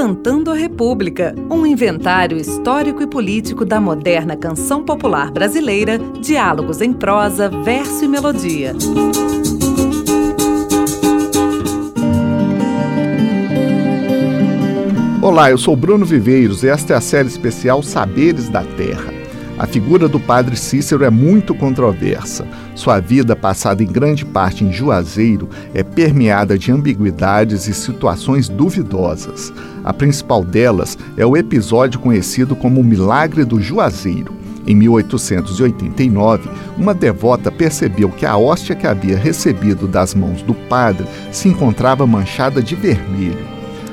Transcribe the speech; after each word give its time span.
Decantando 0.00 0.50
a 0.50 0.54
República, 0.54 1.34
um 1.50 1.66
inventário 1.66 2.38
histórico 2.38 3.02
e 3.02 3.06
político 3.06 3.66
da 3.66 3.78
moderna 3.78 4.34
canção 4.34 4.82
popular 4.82 5.30
brasileira, 5.30 5.98
diálogos 5.98 6.80
em 6.80 6.90
prosa, 6.90 7.50
verso 7.50 8.06
e 8.06 8.08
melodia. 8.08 8.72
Olá, 15.20 15.50
eu 15.50 15.58
sou 15.58 15.76
Bruno 15.76 16.06
Viveiros 16.06 16.62
e 16.62 16.70
esta 16.70 16.94
é 16.94 16.96
a 16.96 17.00
série 17.02 17.28
especial 17.28 17.82
Saberes 17.82 18.48
da 18.48 18.64
Terra. 18.64 19.19
A 19.60 19.66
figura 19.66 20.08
do 20.08 20.18
padre 20.18 20.56
Cícero 20.56 21.04
é 21.04 21.10
muito 21.10 21.54
controversa. 21.54 22.46
Sua 22.74 22.98
vida, 22.98 23.36
passada 23.36 23.82
em 23.82 23.86
grande 23.86 24.24
parte 24.24 24.64
em 24.64 24.72
Juazeiro, 24.72 25.50
é 25.74 25.82
permeada 25.82 26.56
de 26.56 26.72
ambiguidades 26.72 27.68
e 27.68 27.74
situações 27.74 28.48
duvidosas. 28.48 29.52
A 29.84 29.92
principal 29.92 30.42
delas 30.42 30.96
é 31.14 31.26
o 31.26 31.36
episódio 31.36 32.00
conhecido 32.00 32.56
como 32.56 32.80
o 32.80 32.84
Milagre 32.84 33.44
do 33.44 33.60
Juazeiro. 33.60 34.32
Em 34.66 34.74
1889, 34.74 36.48
uma 36.78 36.94
devota 36.94 37.52
percebeu 37.52 38.08
que 38.08 38.24
a 38.24 38.38
hóstia 38.38 38.74
que 38.74 38.86
havia 38.86 39.18
recebido 39.18 39.86
das 39.86 40.14
mãos 40.14 40.40
do 40.40 40.54
padre 40.54 41.06
se 41.30 41.48
encontrava 41.48 42.06
manchada 42.06 42.62
de 42.62 42.74
vermelho. 42.74 43.46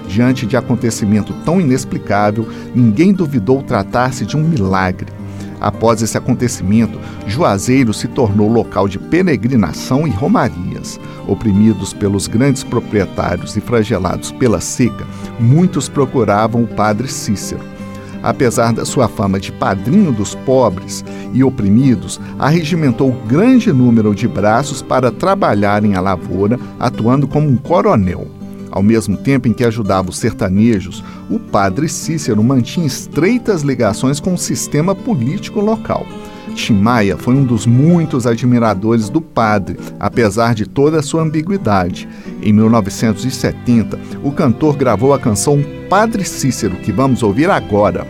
Diante 0.07 0.45
de 0.45 0.55
acontecimento 0.55 1.33
tão 1.43 1.59
inexplicável, 1.59 2.47
ninguém 2.73 3.11
duvidou 3.11 3.61
tratar-se 3.61 4.25
de 4.25 4.37
um 4.37 4.43
milagre. 4.47 5.17
Após 5.59 6.01
esse 6.01 6.17
acontecimento, 6.17 6.99
Juazeiro 7.25 7.93
se 7.93 8.07
tornou 8.07 8.51
local 8.51 8.87
de 8.87 8.99
peregrinação 8.99 10.07
e 10.07 10.11
romarias. 10.11 10.99
Oprimidos 11.27 11.93
pelos 11.93 12.27
grandes 12.27 12.63
proprietários 12.63 13.57
e 13.57 13.61
flagelados 13.61 14.31
pela 14.31 14.61
seca, 14.61 15.05
muitos 15.39 15.89
procuravam 15.89 16.63
o 16.63 16.67
padre 16.67 17.07
Cícero. 17.07 17.77
Apesar 18.21 18.73
da 18.73 18.85
sua 18.85 19.07
fama 19.07 19.39
de 19.39 19.51
padrinho 19.51 20.11
dos 20.11 20.35
pobres 20.35 21.03
e 21.33 21.43
oprimidos, 21.43 22.19
arregimentou 22.37 23.11
grande 23.27 23.71
número 23.71 24.13
de 24.13 24.27
braços 24.27 24.81
para 24.81 25.11
trabalhar 25.11 25.83
em 25.85 25.95
a 25.95 26.01
lavoura, 26.01 26.59
atuando 26.79 27.27
como 27.27 27.47
um 27.47 27.57
coronel. 27.57 28.36
Ao 28.77 28.83
mesmo 28.83 29.17
tempo 29.17 29.47
em 29.47 29.53
que 29.53 29.63
ajudava 29.63 30.11
os 30.11 30.19
sertanejos, 30.19 31.03
o 31.31 31.39
padre 31.39 31.89
Cícero 31.89 32.43
mantinha 32.43 32.85
estreitas 32.85 33.63
ligações 33.63 34.19
com 34.19 34.35
o 34.35 34.37
sistema 34.37 34.93
político 34.93 35.59
local. 35.59 36.05
Tim 36.53 36.73
Maia 36.73 37.17
foi 37.17 37.33
um 37.33 37.43
dos 37.43 37.65
muitos 37.65 38.27
admiradores 38.27 39.09
do 39.09 39.19
padre, 39.19 39.79
apesar 39.99 40.53
de 40.53 40.67
toda 40.67 40.99
a 40.99 41.01
sua 41.01 41.23
ambiguidade. 41.23 42.07
Em 42.39 42.53
1970, 42.53 43.99
o 44.23 44.31
cantor 44.31 44.77
gravou 44.77 45.11
a 45.11 45.17
canção 45.17 45.57
Padre 45.89 46.23
Cícero, 46.23 46.75
que 46.75 46.91
vamos 46.91 47.23
ouvir 47.23 47.49
agora. 47.49 48.05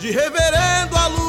De 0.00 0.12
reverendo 0.12 0.96
a 0.96 1.08
lutador. 1.08 1.27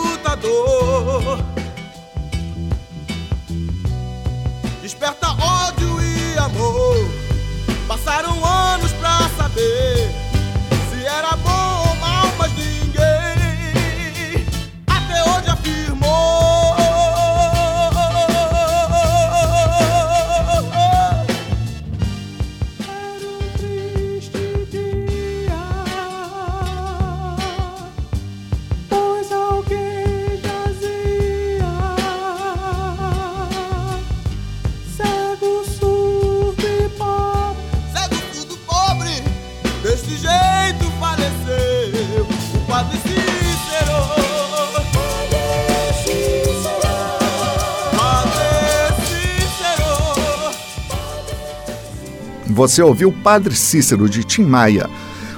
Você 52.59 52.83
ouviu 52.83 53.09
Padre 53.09 53.55
Cícero 53.55 54.09
de 54.09 54.21
Tim 54.21 54.43
Maia. 54.43 54.89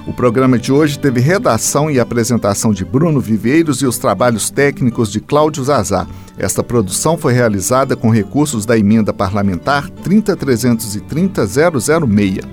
O 0.07 0.13
programa 0.13 0.57
de 0.57 0.73
hoje 0.73 0.97
teve 0.97 1.19
redação 1.19 1.91
e 1.91 1.99
apresentação 1.99 2.73
de 2.73 2.83
Bruno 2.83 3.19
Viveiros 3.19 3.83
e 3.83 3.85
os 3.85 3.99
trabalhos 3.99 4.49
técnicos 4.49 5.11
de 5.11 5.19
Cláudio 5.19 5.63
Zazá. 5.63 6.07
Esta 6.35 6.63
produção 6.63 7.19
foi 7.19 7.33
realizada 7.33 7.95
com 7.95 8.09
recursos 8.09 8.65
da 8.65 8.75
emenda 8.75 9.13
parlamentar 9.13 9.87
3033006. 10.03 12.43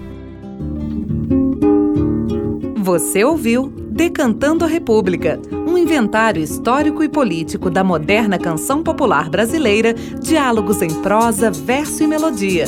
Você 2.77 3.25
ouviu 3.25 3.73
Decantando 3.89 4.67
a 4.67 4.69
República, 4.69 5.41
um 5.67 5.78
inventário 5.78 6.43
histórico 6.43 7.03
e 7.03 7.09
político 7.09 7.71
da 7.71 7.83
moderna 7.83 8.39
canção 8.39 8.83
popular 8.83 9.31
brasileira, 9.31 9.95
diálogos 10.21 10.83
em 10.83 10.93
prosa, 11.01 11.51
verso 11.51 12.03
e 12.03 12.07
melodia. 12.07 12.67